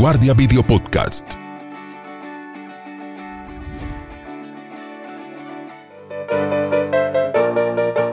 Vanguardia 0.00 0.32
Video 0.32 0.62
Podcast. 0.62 1.34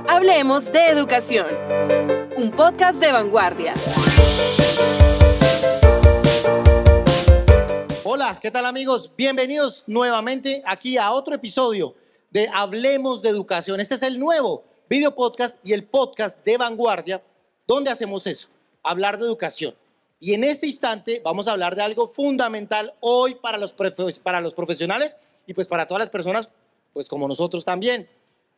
Hablemos 0.10 0.70
de 0.70 0.88
educación. 0.90 1.48
Un 2.36 2.52
podcast 2.52 3.00
de 3.00 3.10
vanguardia. 3.10 3.74
Hola, 8.04 8.38
¿qué 8.42 8.52
tal 8.52 8.66
amigos? 8.66 9.10
Bienvenidos 9.16 9.86
nuevamente 9.88 10.62
aquí 10.66 10.98
a 10.98 11.12
otro 11.12 11.36
episodio 11.36 11.96
de 12.30 12.50
Hablemos 12.54 13.22
de 13.22 13.30
Educación. 13.30 13.80
Este 13.80 13.96
es 13.96 14.04
el 14.04 14.20
nuevo 14.20 14.66
video 14.90 15.16
podcast 15.16 15.58
y 15.64 15.72
el 15.72 15.86
podcast 15.86 16.44
de 16.44 16.58
vanguardia 16.58 17.24
donde 17.66 17.90
hacemos 17.90 18.28
eso, 18.28 18.50
hablar 18.84 19.18
de 19.18 19.24
educación. 19.24 19.74
Y 20.20 20.34
en 20.34 20.44
este 20.44 20.66
instante 20.66 21.22
vamos 21.24 21.48
a 21.48 21.52
hablar 21.52 21.76
de 21.76 21.84
algo 21.84 22.08
fundamental 22.08 22.94
hoy 23.02 23.36
para 23.36 23.58
los, 23.58 23.76
para 24.24 24.42
los 24.42 24.54
profesionales 24.54 25.16
y 25.46 25.54
pues 25.54 25.68
para 25.68 25.88
todas 25.88 26.00
las 26.00 26.10
personas, 26.10 26.52
pues 26.94 27.08
como 27.08 27.28
nosotros 27.28 27.64
también. 27.64 28.10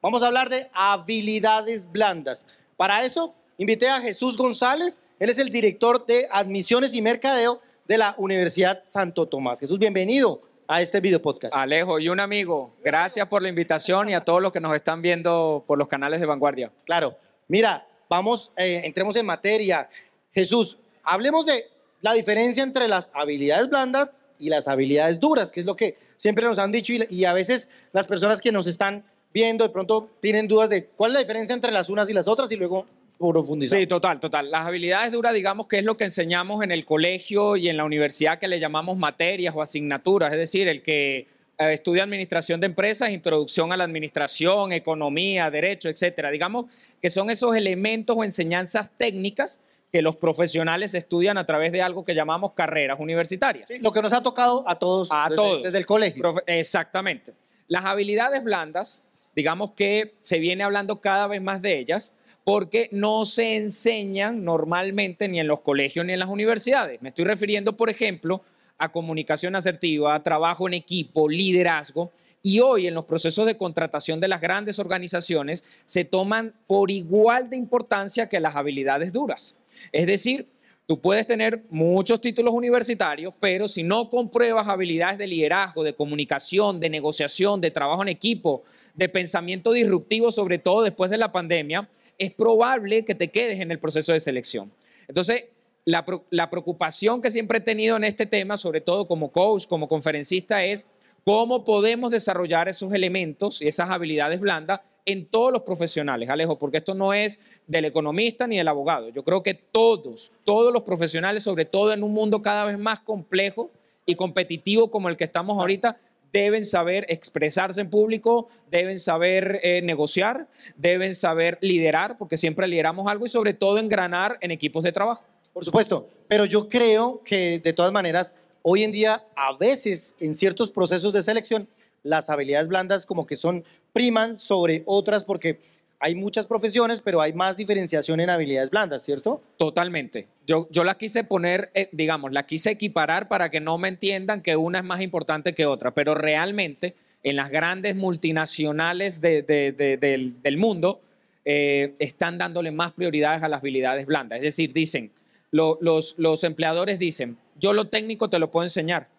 Vamos 0.01 0.23
a 0.23 0.27
hablar 0.27 0.49
de 0.49 0.69
habilidades 0.73 1.91
blandas. 1.91 2.45
Para 2.77 3.03
eso 3.03 3.35
invité 3.57 3.89
a 3.89 3.99
Jesús 3.99 4.37
González, 4.37 5.03
él 5.19 5.29
es 5.29 5.37
el 5.37 5.49
director 5.49 6.05
de 6.05 6.27
admisiones 6.31 6.93
y 6.93 7.01
mercadeo 7.01 7.61
de 7.85 7.97
la 7.97 8.15
Universidad 8.17 8.83
Santo 8.85 9.27
Tomás. 9.27 9.59
Jesús, 9.59 9.77
bienvenido 9.77 10.41
a 10.65 10.81
este 10.81 11.01
video 11.01 11.21
podcast. 11.21 11.53
Alejo 11.53 11.99
y 11.99 12.07
un 12.07 12.21
amigo, 12.21 12.73
gracias 12.81 13.27
por 13.27 13.41
la 13.41 13.49
invitación 13.49 14.07
y 14.09 14.13
a 14.13 14.23
todos 14.23 14.41
los 14.41 14.53
que 14.53 14.61
nos 14.61 14.73
están 14.73 15.01
viendo 15.01 15.65
por 15.67 15.77
los 15.77 15.89
canales 15.89 16.21
de 16.21 16.25
Vanguardia. 16.25 16.71
Claro, 16.85 17.17
mira, 17.49 17.85
vamos, 18.07 18.53
eh, 18.55 18.83
entremos 18.85 19.15
en 19.17 19.25
materia. 19.25 19.89
Jesús, 20.31 20.79
hablemos 21.03 21.45
de 21.45 21.65
la 22.01 22.13
diferencia 22.13 22.63
entre 22.63 22.87
las 22.87 23.11
habilidades 23.13 23.69
blandas 23.69 24.15
y 24.37 24.49
las 24.49 24.67
habilidades 24.67 25.19
duras, 25.19 25.51
que 25.51 25.59
es 25.59 25.65
lo 25.65 25.75
que 25.75 25.97
siempre 26.15 26.45
nos 26.45 26.59
han 26.59 26.71
dicho 26.71 26.93
y, 26.93 27.25
a 27.25 27.33
veces 27.33 27.69
las 27.91 28.05
personas 28.05 28.41
que 28.41 28.51
nos 28.51 28.67
están 28.67 29.03
viendo 29.33 29.63
de 29.63 29.69
pronto 29.69 30.09
tienen 30.21 30.47
dudas 30.47 30.69
de 30.69 30.85
cuál 30.85 31.11
es 31.11 31.13
la 31.15 31.19
diferencia 31.19 31.53
entre 31.53 31.71
las 31.71 31.89
unas 31.89 32.09
y 32.09 32.13
las 32.13 32.27
otras 32.27 32.51
y 32.51 32.55
luego 32.55 32.85
profundizar. 33.17 33.77
Sí, 33.77 33.85
total, 33.85 34.19
total. 34.19 34.49
Las 34.49 34.65
habilidades 34.65 35.11
duras, 35.11 35.33
digamos 35.33 35.67
que 35.67 35.79
es 35.79 35.83
lo 35.83 35.97
que 35.97 36.05
enseñamos 36.05 36.63
en 36.63 36.71
el 36.71 36.85
colegio 36.85 37.57
y 37.57 37.67
en 37.67 37.75
la 37.75 37.83
universidad 37.83 38.39
que 38.39 38.47
le 38.47 38.59
llamamos 38.59 38.97
materias 38.97 39.53
o 39.55 39.61
asignaturas, 39.61 40.31
es 40.31 40.39
decir, 40.39 40.69
el 40.69 40.81
que 40.81 41.27
eh, 41.57 41.73
estudia 41.73 42.03
administración 42.03 42.61
de 42.61 42.67
empresas, 42.67 43.09
introducción 43.11 43.73
a 43.73 43.77
la 43.77 43.83
administración, 43.83 44.71
economía, 44.71 45.51
derecho, 45.51 45.89
etcétera. 45.89 46.31
Digamos 46.31 46.65
que 47.01 47.09
son 47.09 47.29
esos 47.29 47.55
elementos 47.55 48.15
o 48.17 48.23
enseñanzas 48.23 48.89
técnicas 48.97 49.59
que 49.91 50.01
los 50.01 50.15
profesionales 50.15 50.93
estudian 50.93 51.37
a 51.37 51.45
través 51.45 51.71
de 51.71 51.81
algo 51.81 52.05
que 52.05 52.13
llamamos 52.13 52.53
carreras 52.53 52.99
universitarias. 52.99 53.69
lo 53.81 53.91
que 53.91 54.01
nos 54.01 54.13
ha 54.13 54.21
tocado 54.21 54.63
a 54.67 54.75
todos, 54.77 55.07
a 55.11 55.23
desde, 55.23 55.35
todos. 55.35 55.63
desde 55.63 55.77
el 55.77 55.85
colegio. 55.85 56.35
exactamente. 56.45 57.33
Las 57.67 57.85
habilidades 57.85 58.43
blandas, 58.43 59.03
digamos 59.35 59.71
que 59.71 60.15
se 60.21 60.39
viene 60.39 60.63
hablando 60.63 61.01
cada 61.01 61.27
vez 61.27 61.41
más 61.41 61.61
de 61.61 61.77
ellas 61.79 62.13
porque 62.43 62.89
no 62.91 63.25
se 63.25 63.57
enseñan 63.57 64.43
normalmente 64.43 65.27
ni 65.27 65.39
en 65.39 65.47
los 65.47 65.61
colegios 65.61 66.03
ni 66.05 66.13
en 66.13 66.19
las 66.19 66.29
universidades. 66.29 67.01
Me 67.01 67.09
estoy 67.09 67.25
refiriendo, 67.25 67.77
por 67.77 67.91
ejemplo, 67.91 68.41
a 68.79 68.91
comunicación 68.91 69.55
asertiva, 69.55 70.23
trabajo 70.23 70.67
en 70.67 70.73
equipo, 70.73 71.29
liderazgo. 71.29 72.11
Y 72.41 72.61
hoy 72.61 72.87
en 72.87 72.95
los 72.95 73.05
procesos 73.05 73.45
de 73.45 73.57
contratación 73.57 74.19
de 74.19 74.29
las 74.29 74.41
grandes 74.41 74.79
organizaciones 74.79 75.63
se 75.85 76.05
toman 76.05 76.55
por 76.65 76.89
igual 76.89 77.51
de 77.51 77.57
importancia 77.57 78.29
que 78.29 78.39
las 78.39 78.55
habilidades 78.55 79.13
duras. 79.13 79.58
Es 79.91 80.05
decir, 80.07 80.49
tú 80.85 80.99
puedes 80.99 81.27
tener 81.27 81.63
muchos 81.69 82.19
títulos 82.19 82.53
universitarios, 82.53 83.33
pero 83.39 83.67
si 83.67 83.83
no 83.83 84.09
compruebas 84.09 84.67
habilidades 84.67 85.17
de 85.17 85.27
liderazgo, 85.27 85.83
de 85.83 85.93
comunicación, 85.93 86.79
de 86.79 86.89
negociación, 86.89 87.61
de 87.61 87.71
trabajo 87.71 88.01
en 88.01 88.09
equipo, 88.09 88.63
de 88.95 89.07
pensamiento 89.07 89.71
disruptivo, 89.71 90.31
sobre 90.31 90.57
todo 90.57 90.81
después 90.81 91.11
de 91.11 91.17
la 91.17 91.31
pandemia, 91.31 91.87
es 92.17 92.33
probable 92.33 93.05
que 93.05 93.15
te 93.15 93.29
quedes 93.29 93.59
en 93.59 93.71
el 93.71 93.79
proceso 93.79 94.13
de 94.13 94.19
selección. 94.19 94.71
Entonces, 95.07 95.45
la, 95.85 96.05
la 96.31 96.49
preocupación 96.49 97.21
que 97.21 97.31
siempre 97.31 97.59
he 97.59 97.61
tenido 97.61 97.95
en 97.95 98.03
este 98.03 98.25
tema, 98.25 98.57
sobre 98.57 98.81
todo 98.81 99.07
como 99.07 99.31
coach, 99.31 99.67
como 99.67 99.87
conferencista, 99.87 100.63
es 100.65 100.87
cómo 101.23 101.63
podemos 101.65 102.11
desarrollar 102.11 102.67
esos 102.67 102.93
elementos 102.93 103.61
y 103.61 103.67
esas 103.67 103.89
habilidades 103.89 104.39
blandas 104.39 104.81
en 105.05 105.25
todos 105.25 105.51
los 105.51 105.63
profesionales, 105.63 106.29
Alejo, 106.29 106.57
porque 106.57 106.77
esto 106.77 106.93
no 106.93 107.13
es 107.13 107.39
del 107.67 107.85
economista 107.85 108.47
ni 108.47 108.57
del 108.57 108.67
abogado. 108.67 109.09
Yo 109.09 109.23
creo 109.23 109.43
que 109.43 109.53
todos, 109.53 110.31
todos 110.43 110.73
los 110.73 110.83
profesionales, 110.83 111.43
sobre 111.43 111.65
todo 111.65 111.93
en 111.93 112.03
un 112.03 112.13
mundo 112.13 112.41
cada 112.41 112.65
vez 112.65 112.79
más 112.79 112.99
complejo 112.99 113.71
y 114.05 114.15
competitivo 114.15 114.89
como 114.89 115.09
el 115.09 115.17
que 115.17 115.23
estamos 115.23 115.57
ahorita, 115.57 115.97
deben 116.31 116.63
saber 116.63 117.05
expresarse 117.09 117.81
en 117.81 117.89
público, 117.89 118.49
deben 118.69 118.99
saber 118.99 119.59
eh, 119.63 119.81
negociar, 119.81 120.47
deben 120.75 121.15
saber 121.15 121.57
liderar, 121.61 122.17
porque 122.17 122.37
siempre 122.37 122.67
lideramos 122.67 123.07
algo 123.07 123.25
y 123.25 123.29
sobre 123.29 123.53
todo 123.53 123.77
engranar 123.77 124.37
en 124.41 124.51
equipos 124.51 124.83
de 124.83 124.91
trabajo. 124.91 125.23
Por 125.53 125.65
supuesto, 125.65 126.07
pero 126.27 126.45
yo 126.45 126.69
creo 126.69 127.21
que 127.23 127.59
de 127.59 127.73
todas 127.73 127.91
maneras, 127.91 128.35
hoy 128.61 128.83
en 128.83 128.91
día, 128.91 129.25
a 129.35 129.57
veces 129.57 130.13
en 130.19 130.35
ciertos 130.35 130.69
procesos 130.69 131.13
de 131.13 131.23
selección, 131.23 131.67
las 132.03 132.29
habilidades 132.29 132.67
blandas 132.67 133.05
como 133.05 133.25
que 133.25 133.35
son 133.35 133.63
priman 133.93 134.37
sobre 134.37 134.83
otras 134.85 135.23
porque 135.23 135.59
hay 135.99 136.15
muchas 136.15 136.45
profesiones, 136.45 137.01
pero 137.01 137.19
hay 137.19 137.33
más 137.33 137.57
diferenciación 137.57 138.21
en 138.21 138.29
habilidades 138.29 138.69
blandas, 138.69 139.03
¿cierto? 139.03 139.41
Totalmente. 139.57 140.27
Yo, 140.47 140.67
yo 140.71 140.85
la 140.85 140.95
quise 140.95 141.25
poner, 141.25 141.71
eh, 141.73 141.89
digamos, 141.91 142.31
la 142.31 142.45
quise 142.45 142.71
equiparar 142.71 143.27
para 143.27 143.49
que 143.49 143.59
no 143.59 143.77
me 143.77 143.89
entiendan 143.89 144.41
que 144.41 144.55
una 144.55 144.79
es 144.79 144.85
más 144.85 145.01
importante 145.01 145.53
que 145.53 145.65
otra, 145.65 145.93
pero 145.93 146.15
realmente 146.15 146.95
en 147.23 147.35
las 147.35 147.51
grandes 147.51 147.97
multinacionales 147.97 149.19
del, 149.19 150.57
mundo 150.57 151.01
eh, 151.43 151.95
están 151.99 152.37
dándole 152.37 152.71
más 152.71 152.93
prioridades 152.93 153.43
a 153.43 153.49
las 153.49 153.59
habilidades 153.59 154.05
blandas. 154.05 154.37
Es 154.37 154.43
decir, 154.43 154.71
dicen, 154.71 155.11
los, 155.51 156.15
los 156.17 156.43
empleadores 156.45 156.97
dicen, 156.97 157.37
yo 157.57 157.73
lo 157.73 157.89
técnico 157.89 158.29
te 158.29 158.39
lo 158.39 158.51
puedo 158.51 158.63
enseñar, 158.65 159.09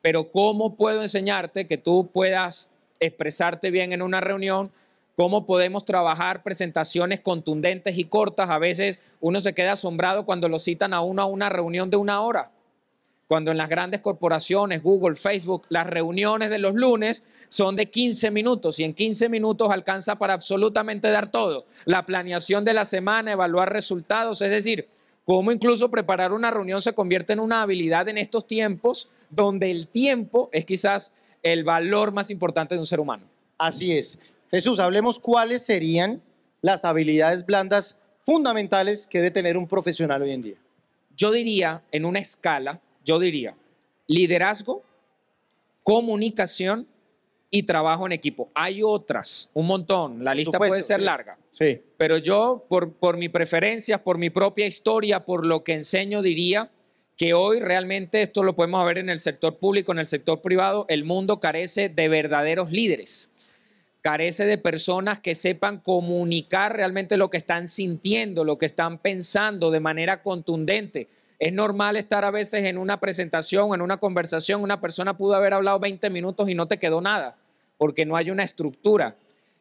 pero 0.00 0.30
¿cómo 0.30 0.76
puedo 0.76 1.02
enseñarte 1.02 1.66
que 1.66 1.76
tú 1.76 2.10
puedas 2.10 2.72
expresarte 3.00 3.70
bien 3.70 3.92
en 3.92 4.02
una 4.02 4.20
reunión? 4.20 4.70
¿Cómo 5.16 5.44
podemos 5.44 5.84
trabajar 5.84 6.42
presentaciones 6.42 7.20
contundentes 7.20 7.98
y 7.98 8.04
cortas? 8.04 8.48
A 8.50 8.58
veces 8.58 9.00
uno 9.20 9.40
se 9.40 9.52
queda 9.54 9.72
asombrado 9.72 10.24
cuando 10.24 10.48
lo 10.48 10.58
citan 10.58 10.94
a 10.94 11.00
uno 11.00 11.22
a 11.22 11.26
una 11.26 11.48
reunión 11.48 11.90
de 11.90 11.96
una 11.96 12.22
hora. 12.22 12.50
Cuando 13.26 13.50
en 13.50 13.58
las 13.58 13.68
grandes 13.68 14.00
corporaciones, 14.00 14.82
Google, 14.82 15.16
Facebook, 15.16 15.64
las 15.68 15.86
reuniones 15.86 16.50
de 16.50 16.58
los 16.58 16.74
lunes 16.74 17.22
son 17.48 17.76
de 17.76 17.86
15 17.86 18.30
minutos 18.30 18.78
y 18.78 18.84
en 18.84 18.94
15 18.94 19.28
minutos 19.28 19.70
alcanza 19.70 20.16
para 20.16 20.34
absolutamente 20.34 21.10
dar 21.10 21.28
todo. 21.28 21.66
La 21.84 22.06
planeación 22.06 22.64
de 22.64 22.74
la 22.74 22.84
semana, 22.84 23.32
evaluar 23.32 23.72
resultados, 23.72 24.40
es 24.40 24.50
decir, 24.50 24.88
cómo 25.24 25.52
incluso 25.52 25.90
preparar 25.90 26.32
una 26.32 26.50
reunión 26.50 26.82
se 26.82 26.94
convierte 26.94 27.32
en 27.32 27.40
una 27.40 27.62
habilidad 27.62 28.08
en 28.08 28.18
estos 28.18 28.46
tiempos 28.46 29.10
donde 29.28 29.70
el 29.70 29.86
tiempo 29.86 30.48
es 30.52 30.64
quizás 30.64 31.12
el 31.42 31.64
valor 31.64 32.12
más 32.12 32.30
importante 32.30 32.74
de 32.74 32.78
un 32.78 32.86
ser 32.86 33.00
humano. 33.00 33.24
Así 33.58 33.96
es. 33.96 34.18
Jesús, 34.50 34.78
hablemos 34.78 35.18
cuáles 35.18 35.62
serían 35.62 36.22
las 36.62 36.84
habilidades 36.84 37.46
blandas 37.46 37.96
fundamentales 38.22 39.06
que 39.06 39.18
debe 39.18 39.30
tener 39.30 39.56
un 39.56 39.66
profesional 39.66 40.22
hoy 40.22 40.32
en 40.32 40.42
día. 40.42 40.56
Yo 41.16 41.30
diría, 41.30 41.82
en 41.92 42.04
una 42.04 42.18
escala, 42.18 42.80
yo 43.04 43.18
diría 43.18 43.54
liderazgo, 44.06 44.82
comunicación 45.84 46.86
y 47.48 47.62
trabajo 47.62 48.06
en 48.06 48.12
equipo. 48.12 48.50
Hay 48.54 48.82
otras, 48.82 49.50
un 49.54 49.66
montón, 49.66 50.24
la 50.24 50.34
lista 50.34 50.58
puede 50.58 50.82
ser 50.82 51.00
larga. 51.00 51.38
Sí. 51.52 51.80
Pero 51.96 52.18
yo, 52.18 52.64
por, 52.68 52.92
por 52.92 53.16
mis 53.16 53.30
preferencias, 53.30 54.00
por 54.00 54.18
mi 54.18 54.30
propia 54.30 54.66
historia, 54.66 55.24
por 55.24 55.46
lo 55.46 55.62
que 55.62 55.74
enseño, 55.74 56.22
diría 56.22 56.70
que 57.20 57.34
hoy 57.34 57.60
realmente 57.60 58.22
esto 58.22 58.42
lo 58.42 58.56
podemos 58.56 58.82
ver 58.86 58.96
en 58.96 59.10
el 59.10 59.20
sector 59.20 59.58
público, 59.58 59.92
en 59.92 59.98
el 59.98 60.06
sector 60.06 60.40
privado, 60.40 60.86
el 60.88 61.04
mundo 61.04 61.38
carece 61.38 61.90
de 61.90 62.08
verdaderos 62.08 62.70
líderes, 62.70 63.34
carece 64.00 64.46
de 64.46 64.56
personas 64.56 65.20
que 65.20 65.34
sepan 65.34 65.80
comunicar 65.80 66.74
realmente 66.74 67.18
lo 67.18 67.28
que 67.28 67.36
están 67.36 67.68
sintiendo, 67.68 68.42
lo 68.42 68.56
que 68.56 68.64
están 68.64 68.96
pensando 68.96 69.70
de 69.70 69.80
manera 69.80 70.22
contundente. 70.22 71.08
Es 71.38 71.52
normal 71.52 71.96
estar 71.96 72.24
a 72.24 72.30
veces 72.30 72.64
en 72.64 72.78
una 72.78 73.00
presentación, 73.00 73.74
en 73.74 73.82
una 73.82 73.98
conversación, 73.98 74.62
una 74.62 74.80
persona 74.80 75.18
pudo 75.18 75.34
haber 75.34 75.52
hablado 75.52 75.78
20 75.78 76.08
minutos 76.08 76.48
y 76.48 76.54
no 76.54 76.68
te 76.68 76.78
quedó 76.78 77.02
nada, 77.02 77.36
porque 77.76 78.06
no 78.06 78.16
hay 78.16 78.30
una 78.30 78.44
estructura. 78.44 79.14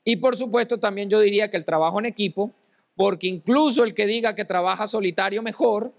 Y 0.05 0.15
por 0.15 0.37
supuesto 0.37 0.77
también 0.77 1.09
yo 1.09 1.19
diría 1.19 1.49
que 1.49 1.57
el 1.57 1.65
trabajo 1.65 1.99
en 1.99 2.05
equipo, 2.05 2.53
porque 2.95 3.27
incluso 3.27 3.83
el 3.83 3.93
que 3.93 4.05
diga 4.05 4.33
que 4.33 4.45
trabaja 4.45 4.87
solitario 4.87 5.43
mejor, 5.43 5.91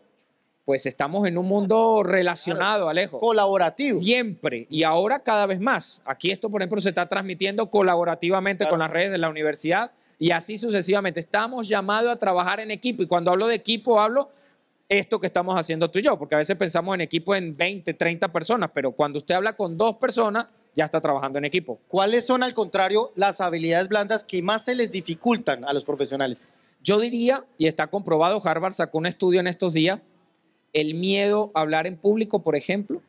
pues 0.70 0.86
estamos 0.86 1.26
en 1.26 1.36
un 1.36 1.48
mundo 1.48 2.04
relacionado, 2.04 2.88
Alejo. 2.88 3.18
Colaborativo. 3.18 3.98
Siempre. 3.98 4.68
Y 4.70 4.84
ahora 4.84 5.18
cada 5.18 5.44
vez 5.46 5.58
más. 5.58 6.00
Aquí 6.04 6.30
esto, 6.30 6.48
por 6.48 6.62
ejemplo, 6.62 6.80
se 6.80 6.90
está 6.90 7.08
transmitiendo 7.08 7.68
colaborativamente 7.68 8.68
con 8.68 8.78
las 8.78 8.88
redes 8.88 9.10
de 9.10 9.18
la 9.18 9.28
universidad 9.28 9.90
y 10.16 10.30
así 10.30 10.56
sucesivamente. 10.56 11.18
Estamos 11.18 11.66
llamados 11.66 12.12
a 12.12 12.14
trabajar 12.14 12.60
en 12.60 12.70
equipo. 12.70 13.02
Y 13.02 13.08
cuando 13.08 13.32
hablo 13.32 13.48
de 13.48 13.56
equipo, 13.56 13.98
hablo 13.98 14.30
esto 14.88 15.18
que 15.18 15.26
estamos 15.26 15.58
haciendo 15.58 15.90
tú 15.90 15.98
y 15.98 16.02
yo, 16.02 16.16
porque 16.16 16.36
a 16.36 16.38
veces 16.38 16.54
pensamos 16.54 16.94
en 16.94 17.00
equipo 17.00 17.34
en 17.34 17.56
20, 17.56 17.92
30 17.92 18.28
personas, 18.28 18.70
pero 18.72 18.92
cuando 18.92 19.18
usted 19.18 19.34
habla 19.34 19.56
con 19.56 19.76
dos 19.76 19.96
personas, 19.96 20.46
ya 20.76 20.84
está 20.84 21.00
trabajando 21.00 21.40
en 21.40 21.46
equipo. 21.46 21.80
¿Cuáles 21.88 22.24
son, 22.24 22.44
al 22.44 22.54
contrario, 22.54 23.10
las 23.16 23.40
habilidades 23.40 23.88
blandas 23.88 24.22
que 24.22 24.40
más 24.40 24.66
se 24.66 24.76
les 24.76 24.92
dificultan 24.92 25.64
a 25.64 25.72
los 25.72 25.82
profesionales? 25.82 26.48
Yo 26.80 27.00
diría, 27.00 27.44
y 27.58 27.66
está 27.66 27.88
comprobado, 27.88 28.40
Harvard 28.42 28.72
sacó 28.72 28.98
un 28.98 29.06
estudio 29.06 29.40
en 29.40 29.48
estos 29.48 29.74
días, 29.74 29.98
el 30.72 30.94
miedo 30.94 31.50
a 31.54 31.60
hablar 31.60 31.86
en 31.86 31.96
público, 31.96 32.42
por 32.42 32.56
ejemplo. 32.56 33.02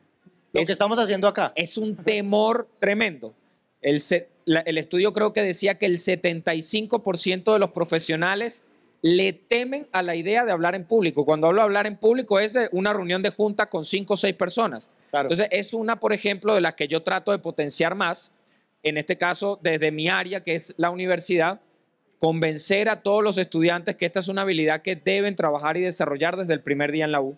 Lo 0.52 0.60
es, 0.60 0.66
que 0.66 0.72
estamos 0.72 0.98
haciendo 0.98 1.28
acá. 1.28 1.52
es 1.56 1.78
un 1.78 1.96
temor 1.96 2.68
tremendo. 2.78 3.32
El, 3.80 4.00
se- 4.00 4.28
la- 4.44 4.60
el 4.60 4.78
estudio 4.78 5.12
creo 5.12 5.32
que 5.32 5.42
decía 5.42 5.78
que 5.78 5.86
el 5.86 5.98
75% 5.98 7.52
de 7.52 7.58
los 7.58 7.70
profesionales 7.70 8.64
le 9.00 9.32
temen 9.32 9.88
a 9.92 10.02
la 10.02 10.14
idea 10.14 10.44
de 10.44 10.52
hablar 10.52 10.74
en 10.76 10.84
público. 10.84 11.24
Cuando 11.24 11.48
hablo 11.48 11.60
de 11.60 11.64
hablar 11.64 11.86
en 11.86 11.96
público 11.96 12.38
es 12.38 12.52
de 12.52 12.68
una 12.72 12.92
reunión 12.92 13.22
de 13.22 13.30
junta 13.30 13.68
con 13.68 13.84
cinco 13.84 14.14
o 14.14 14.16
seis 14.16 14.34
personas. 14.34 14.90
Claro. 15.10 15.26
Entonces, 15.28 15.48
es 15.50 15.74
una, 15.74 15.98
por 15.98 16.12
ejemplo, 16.12 16.54
de 16.54 16.60
las 16.60 16.74
que 16.74 16.86
yo 16.86 17.02
trato 17.02 17.32
de 17.32 17.38
potenciar 17.38 17.94
más, 17.96 18.32
en 18.84 18.98
este 18.98 19.18
caso, 19.18 19.58
desde 19.62 19.90
mi 19.90 20.08
área, 20.08 20.42
que 20.42 20.54
es 20.54 20.72
la 20.76 20.90
universidad, 20.90 21.60
convencer 22.18 22.88
a 22.88 23.02
todos 23.02 23.24
los 23.24 23.38
estudiantes 23.38 23.96
que 23.96 24.06
esta 24.06 24.20
es 24.20 24.28
una 24.28 24.42
habilidad 24.42 24.82
que 24.82 24.94
deben 24.94 25.34
trabajar 25.34 25.76
y 25.76 25.80
desarrollar 25.80 26.36
desde 26.36 26.52
el 26.54 26.60
primer 26.60 26.92
día 26.92 27.04
en 27.04 27.12
la 27.12 27.20
U. 27.20 27.36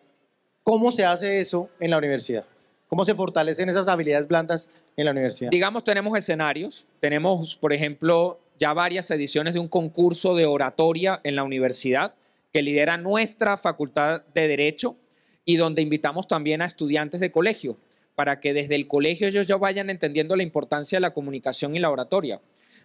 ¿Cómo 0.65 0.93
se 0.93 1.05
hace 1.05 1.41
eso 1.41 1.69
en 1.79 1.91
la 1.91 1.99
universidad? 1.99 2.47
¿Cómo 2.89 3.05
se 3.05 3.15
fortalecen 3.15 3.69
esas 3.69 3.87
habilidades 3.87 4.27
blandas 4.27 4.71
en 4.97 5.05
la 5.05 5.11
universidad? 5.11 5.51
Digamos, 5.51 5.85
tenemos 5.85 6.17
escenarios, 6.17 6.87
tenemos, 7.01 7.55
por 7.55 7.75
ejemplo, 7.75 8.41
ya 8.59 8.73
varias 8.73 9.11
ediciones 9.11 9.53
de 9.53 9.61
un 9.61 9.69
concurso 9.69 10.35
de 10.35 10.47
oratoria 10.47 11.21
en 11.23 11.37
la 11.37 11.45
universidad 11.45 12.15
que 12.51 12.63
lidera 12.63 12.97
nuestra 12.97 13.59
facultad 13.59 14.23
de 14.33 14.49
Derecho 14.49 14.97
y 15.45 15.57
donde 15.57 15.83
invitamos 15.83 16.27
también 16.27 16.63
a 16.63 16.65
estudiantes 16.65 17.21
de 17.21 17.31
colegio 17.31 17.77
para 18.15 18.41
que 18.41 18.55
desde 18.55 18.75
el 18.75 18.87
colegio 18.87 19.29
ellos 19.29 19.47
ya 19.47 19.57
vayan 19.57 19.91
entendiendo 19.91 20.35
la 20.35 20.45
importancia 20.45 20.97
de 20.97 21.03
la 21.03 21.13
comunicación 21.13 21.77
y 21.77 21.79
la 21.79 21.91
oratoria. 21.91 22.41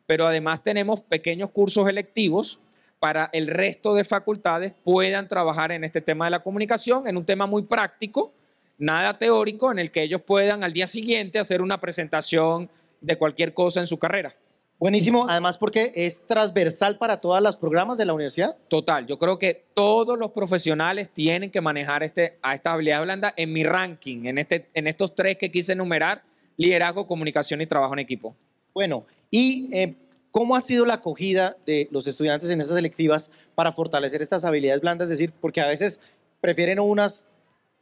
Pero 0.06 0.28
además 0.28 0.64
tenemos 0.64 1.00
pequeños 1.00 1.50
cursos 1.52 1.88
electivos 1.88 2.60
para 3.00 3.30
el 3.34 3.48
resto 3.48 3.94
de 3.94 4.04
facultades 4.04 4.74
puedan 4.84 5.28
trabajar 5.28 5.72
en 5.72 5.84
este 5.84 6.01
tema 6.01 6.25
de 6.25 6.31
la 6.31 6.44
comunicación, 6.44 7.07
en 7.07 7.18
un 7.18 7.25
tema 7.25 7.48
muy 7.48 7.63
práctico, 7.63 8.34
nada 8.78 9.18
teórico, 9.18 9.72
en 9.72 9.80
el 9.80 9.92
que 9.92 10.04
ellos 10.04 10.22
puedan 10.22 10.63
al 10.63 10.74
día 10.74 10.88
siguiente 10.88 11.40
hacer 11.40 11.62
una 11.62 11.80
presentación 11.80 12.69
de 13.01 13.18
cualquier 13.18 13.54
cosa 13.54 13.80
en 13.80 13.88
su 13.88 13.98
carrera. 13.98 14.36
Buenísimo, 14.80 15.25
además 15.28 15.57
porque 15.57 15.92
es 15.94 16.25
transversal 16.25 16.98
para 16.98 17.19
todos 17.19 17.42
los 17.42 17.57
programas 17.57 17.98
de 17.98 18.06
la 18.06 18.13
universidad. 18.13 18.56
Total, 18.69 19.06
yo 19.06 19.19
creo 19.19 19.38
que 19.38 19.66
todos 19.74 20.18
los 20.18 20.31
profesionales 20.31 21.10
tienen 21.10 21.52
que 21.52 21.60
manejar 21.60 22.02
este, 22.02 22.38
a 22.42 22.56
esta 22.56 22.72
habilidad 22.72 23.02
blanda 23.02 23.34
en 23.36 23.52
mi 23.52 23.66
ranking, 23.66 24.25
en, 24.25 24.38
este, 24.38 24.69
en 24.74 24.88
estos 24.88 25.16
tres 25.16 25.38
que 25.38 25.52
quise 25.52 25.74
enumerar, 25.74 26.24
liderazgo, 26.56 27.07
comunicación 27.07 27.60
y 27.60 27.68
trabajo 27.68 27.92
en 27.92 28.00
equipo. 28.00 28.38
Bueno, 28.74 29.06
¿y 29.30 29.69
eh, 29.74 29.95
cómo 30.31 30.56
ha 30.56 30.62
sido 30.62 30.86
la 30.86 30.96
acogida 30.96 31.58
de 31.66 31.88
los 31.92 32.08
estudiantes 32.08 32.50
en 32.50 32.62
esas 32.62 32.76
selectivas 32.76 33.31
para 33.56 33.72
fortalecer 33.72 34.22
estas 34.22 34.46
habilidades 34.46 34.81
blandas? 34.81 35.06
Es 35.06 35.18
decir, 35.18 35.34
porque 35.40 35.62
a 35.62 35.68
veces 35.68 36.00
prefieren 36.42 36.80
unas, 36.80 37.26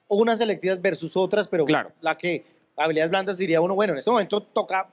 unas 0.07 0.37
selectivas 0.39 0.81
versus 0.81 1.15
otras, 1.17 1.47
pero 1.47 1.65
Claro. 1.65 1.91
la 2.01 2.17
que 2.17 2.45
habilidades 2.75 3.09
blandas 3.09 3.37
diría 3.37 3.61
uno, 3.61 3.75
bueno, 3.75 3.93
en 3.93 3.99
este 3.99 4.11
momento 4.11 4.41
toca 4.41 4.89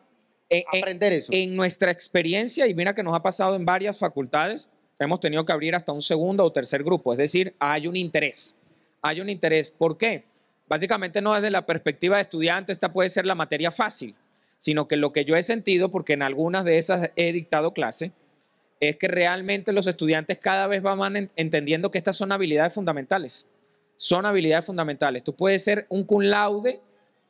En- 0.48 0.62
en- 0.72 0.78
aprender 0.82 1.12
eso. 1.12 1.30
En 1.32 1.54
nuestra 1.54 1.90
experiencia, 1.90 2.66
y 2.66 2.74
mira 2.74 2.94
que 2.94 3.02
nos 3.02 3.14
ha 3.14 3.22
pasado 3.22 3.56
en 3.56 3.64
varias 3.64 3.98
facultades, 3.98 4.68
hemos 4.98 5.20
tenido 5.20 5.44
que 5.44 5.52
abrir 5.52 5.74
hasta 5.74 5.92
un 5.92 6.00
segundo 6.00 6.44
o 6.44 6.52
tercer 6.52 6.82
grupo, 6.84 7.12
es 7.12 7.18
decir, 7.18 7.54
hay 7.58 7.86
un 7.86 7.96
interés. 7.96 8.58
Hay 9.02 9.20
un 9.20 9.28
interés. 9.28 9.70
¿Por 9.70 9.98
qué? 9.98 10.24
Básicamente 10.66 11.20
no 11.20 11.34
desde 11.34 11.50
la 11.50 11.66
perspectiva 11.66 12.16
de 12.16 12.22
estudiante, 12.22 12.72
esta 12.72 12.90
puede 12.92 13.10
ser 13.10 13.26
la 13.26 13.34
materia 13.34 13.70
fácil, 13.70 14.14
sino 14.64 14.88
que 14.88 14.96
lo 14.96 15.12
que 15.12 15.26
yo 15.26 15.36
he 15.36 15.42
sentido, 15.42 15.90
porque 15.90 16.14
en 16.14 16.22
algunas 16.22 16.64
de 16.64 16.78
esas 16.78 17.10
he 17.16 17.34
dictado 17.34 17.74
clase, 17.74 18.12
es 18.80 18.96
que 18.96 19.08
realmente 19.08 19.74
los 19.74 19.86
estudiantes 19.86 20.38
cada 20.38 20.66
vez 20.68 20.80
van 20.80 21.16
en- 21.16 21.30
entendiendo 21.36 21.90
que 21.90 21.98
estas 21.98 22.16
son 22.16 22.32
habilidades 22.32 22.72
fundamentales. 22.72 23.46
Son 23.98 24.24
habilidades 24.24 24.64
fundamentales. 24.64 25.22
Tú 25.22 25.34
puedes 25.34 25.62
ser 25.62 25.84
un 25.90 26.04
cum 26.04 26.22
laude 26.22 26.80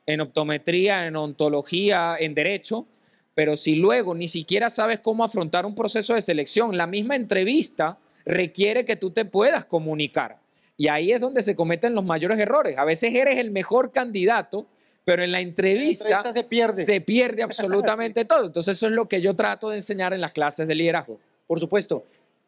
en 0.05 0.21
optometría, 0.21 1.07
en 1.07 1.17
ontología, 1.17 2.15
en 2.17 2.35
derecho, 2.35 2.87
pero 3.33 3.57
si 3.57 3.75
luego 3.75 4.15
ni 4.15 4.29
siquiera 4.29 4.69
sabes 4.69 5.01
cómo 5.01 5.25
afrontar 5.25 5.65
un 5.65 5.75
proceso 5.75 6.13
de 6.13 6.21
selección, 6.21 6.77
la 6.77 6.87
misma 6.87 7.17
entrevista 7.17 7.97
requiere 8.23 8.85
que 8.85 8.95
tú 8.95 9.11
te 9.11 9.25
puedas 9.25 9.65
comunicar. 9.65 10.39
Y 10.77 10.87
ahí 10.87 11.11
es 11.11 11.19
donde 11.19 11.41
se 11.41 11.53
cometen 11.53 11.95
los 11.95 12.05
mayores 12.05 12.39
errores. 12.39 12.77
A 12.77 12.85
veces 12.85 13.13
eres 13.13 13.39
el 13.39 13.51
mejor 13.51 13.91
candidato, 13.91 14.67
pero 15.05 15.23
en 15.23 15.31
la 15.31 15.39
entrevista, 15.39 16.07
entrevista 16.07 16.33
se 16.33 16.43
pierde. 16.43 16.83
se 16.83 16.99
pierde 16.99 17.43
absolutamente 17.43 18.25
todo. 18.25 18.47
Entonces 18.47 18.75
eso 18.75 18.87
es 18.87 18.93
lo 18.93 19.07
que 19.07 19.21
yo 19.21 19.35
trato 19.35 19.69
de 19.69 19.77
enseñar 19.77 20.13
en 20.13 20.19
las 20.19 20.33
clases 20.33 20.67
de 20.67 20.75
liderazgo. 20.75 21.19
Por 21.47 21.59
supuesto. 21.59 22.03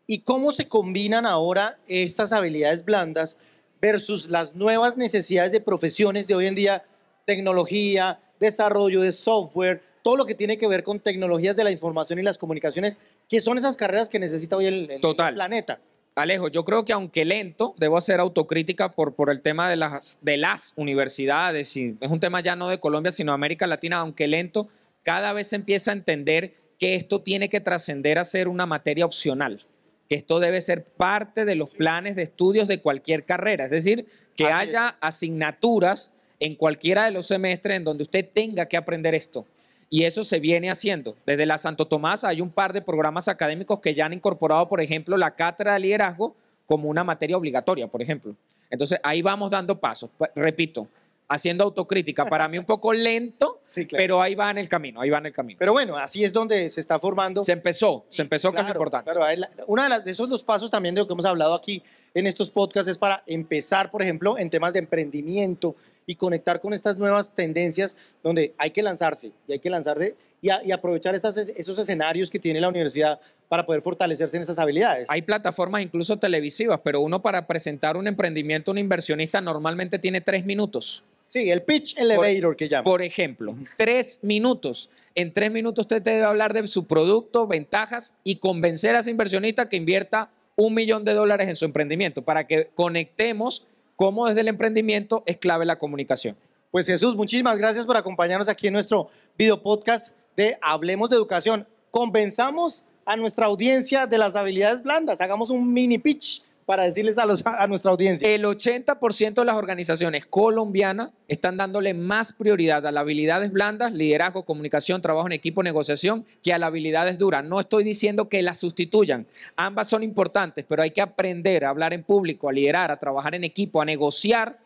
¿Y 0.08 0.20
cómo 0.20 0.52
se 0.52 0.68
combinan 0.68 1.26
ahora 1.26 1.78
estas 1.88 2.32
habilidades 2.32 2.84
blandas 2.84 3.38
versus 3.82 4.30
las 4.30 4.56
nuevas 4.56 4.98
necesidades 4.98 5.52
de 5.52 5.62
profesiones 5.62 6.28
de 6.28 6.36
hoy 6.36 6.48
en 6.48 6.56
día? 6.56 6.86
Tecnología, 7.26 8.20
desarrollo 8.40 9.02
de 9.02 9.12
software, 9.12 9.84
todo 10.02 10.16
lo 10.16 10.26
que 10.26 10.34
tiene 10.34 10.58
que 10.58 10.68
ver 10.68 10.84
con 10.84 11.02
tecnologías 11.02 11.56
de 11.58 11.66
la 11.66 11.72
información 11.72 12.20
y 12.20 12.24
las 12.24 12.38
comunicaciones, 12.38 12.98
que 13.28 13.42
son 13.42 13.58
esas 13.58 13.76
carreras 13.76 14.08
que 14.08 14.18
necesita 14.18 14.56
hoy 14.56 14.66
el, 14.66 14.90
el 14.90 15.02
Total. 15.02 15.34
planeta. 15.34 15.82
Alejo, 16.18 16.48
yo 16.48 16.66
creo 16.66 16.84
que 16.84 16.94
aunque 16.94 17.26
lento, 17.26 17.76
debo 17.78 17.96
hacer 17.96 18.20
autocrítica 18.20 18.94
por, 18.94 19.14
por 19.14 19.30
el 19.30 19.42
tema 19.42 19.70
de 19.70 19.76
las, 19.76 20.18
de 20.24 20.38
las 20.38 20.74
universidades, 20.76 21.78
y 21.78 21.96
es 22.02 22.10
un 22.10 22.20
tema 22.20 22.42
ya 22.42 22.56
no 22.56 22.70
de 22.70 22.80
Colombia, 22.80 23.12
sino 23.12 23.34
de 23.34 23.36
América 23.36 23.68
Latina, 23.68 24.00
aunque 24.00 24.28
lento, 24.28 24.68
cada 25.04 25.32
vez 25.32 25.46
se 25.46 25.58
empieza 25.58 25.92
a 25.92 25.94
entender 25.94 26.56
que 26.80 26.96
esto 26.96 27.22
tiene 27.22 27.50
que 27.50 27.62
trascender 27.62 28.18
a 28.18 28.26
ser 28.26 28.48
una 28.48 28.66
materia 28.66 29.06
opcional, 29.06 29.68
que 30.10 30.16
esto 30.16 30.40
debe 30.40 30.60
ser 30.62 30.86
parte 30.86 31.46
de 31.46 31.54
los 31.54 31.70
planes 31.70 32.16
de 32.16 32.24
estudios 32.24 32.68
de 32.68 32.82
cualquier 32.82 33.24
carrera, 33.24 33.66
es 33.66 33.72
decir, 33.72 34.08
que 34.36 34.46
Así 34.46 34.70
haya 34.70 34.98
asignaturas 35.00 36.14
en 36.40 36.56
cualquiera 36.56 37.06
de 37.06 37.12
los 37.12 37.28
semestres 37.28 37.78
en 37.78 37.84
donde 37.84 38.02
usted 38.02 38.28
tenga 38.28 38.66
que 38.66 38.78
aprender 38.78 39.14
esto. 39.14 39.46
Y 39.90 40.04
eso 40.04 40.24
se 40.24 40.40
viene 40.40 40.70
haciendo. 40.70 41.16
Desde 41.26 41.46
la 41.46 41.58
Santo 41.58 41.86
Tomás 41.88 42.24
hay 42.24 42.42
un 42.42 42.50
par 42.50 42.74
de 42.74 42.82
programas 42.82 43.28
académicos 43.28 43.80
que 43.80 43.94
ya 43.96 44.06
han 44.06 44.14
incorporado, 44.14 44.68
por 44.68 44.82
ejemplo, 44.82 45.16
la 45.16 45.36
cátedra 45.36 45.74
de 45.74 45.80
liderazgo 45.80 46.36
como 46.66 46.90
una 46.90 47.04
materia 47.06 47.38
obligatoria, 47.38 47.88
por 47.88 48.02
ejemplo. 48.02 48.36
Entonces 48.70 49.00
ahí 49.04 49.22
vamos 49.22 49.50
dando 49.50 49.80
pasos. 49.80 50.10
Pa- 50.18 50.30
Repito, 50.36 50.88
haciendo 51.30 51.64
autocrítica. 51.64 52.26
Para 52.26 52.50
mí 52.50 52.58
un 52.58 52.66
poco 52.66 52.92
lento, 52.92 53.60
Sí, 53.64 53.86
claro. 53.86 54.02
pero 54.04 54.22
ahí 54.22 54.36
va 54.36 54.52
en 54.52 54.58
el 54.58 54.68
camino, 54.68 55.00
ahí 55.00 55.10
va 55.10 55.20
en 55.20 55.28
el 55.28 55.34
camino. 55.34 55.58
Pero 55.58 55.72
bueno, 55.72 55.96
así 55.96 56.24
es 56.26 56.34
donde 56.34 56.70
se 56.70 56.82
está 56.82 57.00
formando. 57.00 57.46
Se 57.46 57.54
empezó, 57.54 58.06
se 58.10 58.22
empezó 58.22 58.52
que 58.52 58.58
es 58.58 58.64
Claro, 58.66 58.78
importante. 58.78 59.10
claro, 59.12 59.48
uno 59.68 59.88
de, 59.90 60.02
de 60.04 60.12
esos 60.12 60.30
dos 60.30 60.44
pasos 60.44 60.70
también 60.70 60.96
de 60.96 61.00
lo 61.02 61.08
que 61.08 61.14
hemos 61.14 61.26
hablado 61.26 61.54
aquí 61.54 61.82
en 62.14 62.28
estos 62.28 62.52
podcasts 62.52 62.90
es 62.90 62.98
para 62.98 63.24
empezar, 63.26 63.90
por 63.90 64.02
ejemplo, 64.02 64.38
en 64.38 64.50
temas 64.50 64.74
de 64.74 64.80
emprendimiento 64.80 65.76
y 66.08 66.16
conectar 66.16 66.60
con 66.62 66.74
estas 66.74 66.98
nuevas 66.98 67.36
tendencias 67.36 67.96
donde 68.24 68.56
hay 68.58 68.72
que 68.72 68.82
lanzarse 68.82 69.32
y 69.48 69.52
hay 69.52 69.60
que 69.60 69.70
lanzarse 69.70 70.16
y, 70.42 70.50
a- 70.50 70.62
y 70.64 70.72
aprovechar 70.72 71.14
estas, 71.14 71.38
esos 71.38 71.78
escenarios 71.78 72.32
que 72.32 72.40
tiene 72.40 72.62
la 72.62 72.70
universidad 72.70 73.20
para 73.50 73.66
poder 73.66 73.82
fortalecerse 73.82 74.38
en 74.38 74.44
esas 74.44 74.58
habilidades. 74.58 75.06
Hay 75.10 75.22
plataformas 75.22 75.82
incluso 75.82 76.18
televisivas, 76.18 76.80
pero 76.84 77.02
uno 77.02 77.22
para 77.22 77.46
presentar 77.46 77.98
un 77.98 78.08
emprendimiento, 78.08 78.72
un 78.72 78.78
inversionista 78.78 79.42
normalmente 79.42 80.00
tiene 80.00 80.22
tres 80.22 80.46
minutos. 80.46 81.04
Sí, 81.30 81.52
el 81.52 81.62
pitch 81.62 81.98
elevator 81.98 82.56
que 82.56 82.70
llaman. 82.70 82.86
Por 82.86 83.02
ejemplo, 83.02 83.56
tres 83.78 84.20
minutos. 84.22 84.90
En 85.14 85.34
tres 85.34 85.52
minutos 85.52 85.84
usted 85.84 86.02
debe 86.02 86.24
hablar 86.24 86.54
de 86.54 86.66
su 86.68 86.88
producto, 86.88 87.48
ventajas 87.48 88.14
y 88.24 88.38
convencer 88.38 88.96
a 88.96 89.00
ese 89.00 89.12
inversionista 89.12 89.68
que 89.68 89.76
invierta 89.76 90.30
un 90.56 90.74
millón 90.74 91.04
de 91.04 91.14
dólares 91.14 91.50
en 91.50 91.56
su 91.58 91.66
emprendimiento 91.66 92.22
para 92.22 92.48
que 92.48 92.70
conectemos 92.76 93.66
cómo 93.98 94.28
desde 94.28 94.42
el 94.42 94.48
emprendimiento 94.48 95.24
es 95.26 95.36
clave 95.38 95.66
la 95.66 95.78
comunicación. 95.78 96.38
Pues 96.72 96.86
Jesús, 96.86 97.16
muchísimas 97.16 97.58
gracias 97.58 97.86
por 97.86 97.98
acompañarnos 97.98 98.48
aquí 98.48 98.68
en 98.68 98.74
nuestro 98.74 99.10
video 99.38 99.62
podcast 99.62 100.16
de 100.38 100.58
Hablemos 100.62 101.10
de 101.10 101.16
Educación. 101.16 101.68
Convenzamos 101.90 102.84
a 103.06 103.16
nuestra 103.16 103.48
audiencia 103.48 104.06
de 104.06 104.20
las 104.20 104.36
habilidades 104.36 104.84
blandas. 104.84 105.20
Hagamos 105.20 105.50
un 105.50 105.74
mini 105.74 105.98
pitch 105.98 106.44
para 106.68 106.84
decirles 106.84 107.18
a, 107.18 107.26
los, 107.26 107.46
a 107.46 107.66
nuestra 107.68 107.92
audiencia. 107.92 108.28
El 108.28 108.44
80% 108.44 109.36
de 109.36 109.46
las 109.46 109.56
organizaciones 109.56 110.26
colombianas 110.26 111.12
están 111.30 111.56
dándole 111.56 111.94
más 111.94 112.34
prioridad 112.34 112.86
a 112.86 112.92
las 112.92 113.04
habilidades 113.04 113.54
blandas, 113.54 113.94
liderazgo, 113.94 114.44
comunicación, 114.44 115.02
trabajo 115.02 115.28
en 115.28 115.32
equipo, 115.32 115.64
negociación, 115.64 116.26
que 116.44 116.52
a 116.52 116.58
las 116.58 116.68
habilidades 116.68 117.18
duras. 117.18 117.46
No 117.46 117.62
estoy 117.62 117.86
diciendo 117.86 118.28
que 118.28 118.42
las 118.42 118.58
sustituyan. 118.58 119.28
Ambas 119.56 119.88
son 119.88 120.04
importantes, 120.04 120.66
pero 120.68 120.84
hay 120.84 120.92
que 120.92 121.00
aprender 121.00 121.64
a 121.64 121.70
hablar 121.70 121.94
en 121.94 122.04
público, 122.04 122.50
a 122.50 122.52
liderar, 122.52 122.92
a 122.92 123.00
trabajar 123.00 123.34
en 123.34 123.46
equipo, 123.46 123.82
a 123.82 123.86
negociar 123.86 124.60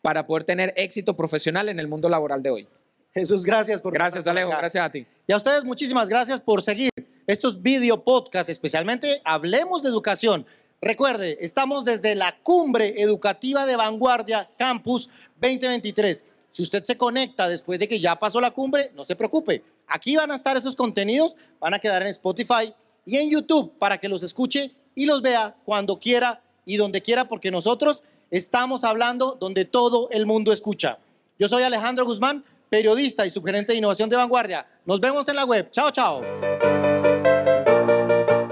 para 0.00 0.26
poder 0.26 0.44
tener 0.44 0.72
éxito 0.74 1.14
profesional 1.14 1.68
en 1.68 1.78
el 1.78 1.86
mundo 1.86 2.08
laboral 2.08 2.42
de 2.42 2.48
hoy. 2.48 2.68
Jesús, 3.12 3.44
gracias 3.44 3.82
por 3.82 3.92
Gracias, 3.92 4.26
Alejo. 4.26 4.48
acá. 4.48 4.60
Gracias 4.60 4.86
a 4.86 4.90
ti. 4.90 5.06
Y 5.26 5.32
a 5.32 5.36
ustedes 5.36 5.64
muchísimas 5.64 6.08
gracias 6.08 6.40
por 6.40 6.62
seguir 6.62 6.88
estos 7.26 7.62
video 7.62 8.02
podcasts, 8.02 8.50
especialmente 8.50 9.20
Hablemos 9.22 9.82
de 9.82 9.90
Educación. 9.90 10.46
Recuerde, 10.84 11.38
estamos 11.40 11.84
desde 11.84 12.16
la 12.16 12.36
cumbre 12.42 13.00
educativa 13.00 13.64
de 13.66 13.76
Vanguardia 13.76 14.50
Campus 14.58 15.08
2023. 15.40 16.24
Si 16.50 16.60
usted 16.60 16.82
se 16.82 16.96
conecta 16.96 17.48
después 17.48 17.78
de 17.78 17.86
que 17.86 18.00
ya 18.00 18.18
pasó 18.18 18.40
la 18.40 18.50
cumbre, 18.50 18.90
no 18.96 19.04
se 19.04 19.14
preocupe. 19.14 19.62
Aquí 19.86 20.16
van 20.16 20.32
a 20.32 20.34
estar 20.34 20.56
esos 20.56 20.74
contenidos, 20.74 21.36
van 21.60 21.72
a 21.72 21.78
quedar 21.78 22.02
en 22.02 22.08
Spotify 22.08 22.74
y 23.06 23.16
en 23.16 23.30
YouTube 23.30 23.78
para 23.78 23.98
que 23.98 24.08
los 24.08 24.24
escuche 24.24 24.72
y 24.96 25.06
los 25.06 25.22
vea 25.22 25.54
cuando 25.64 26.00
quiera 26.00 26.42
y 26.64 26.78
donde 26.78 27.00
quiera, 27.00 27.28
porque 27.28 27.52
nosotros 27.52 28.02
estamos 28.32 28.82
hablando 28.82 29.36
donde 29.38 29.64
todo 29.64 30.08
el 30.10 30.26
mundo 30.26 30.52
escucha. 30.52 30.98
Yo 31.38 31.46
soy 31.46 31.62
Alejandro 31.62 32.04
Guzmán, 32.04 32.44
periodista 32.68 33.24
y 33.24 33.30
subgerente 33.30 33.70
de 33.70 33.78
innovación 33.78 34.10
de 34.10 34.16
Vanguardia. 34.16 34.66
Nos 34.84 34.98
vemos 34.98 35.28
en 35.28 35.36
la 35.36 35.44
web. 35.44 35.70
Chao, 35.70 35.92
chao. 35.92 36.22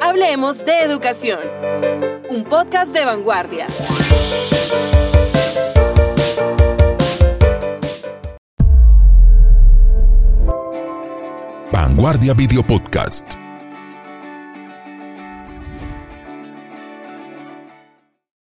Hablemos 0.01 0.65
de 0.65 0.79
educación. 0.83 2.20
Un 2.31 2.45
podcast 2.45 2.95
de 2.95 3.05
vanguardia. 3.05 3.67
Vanguardia 11.73 12.35
Video 12.35 12.63
Podcast. 12.63 13.40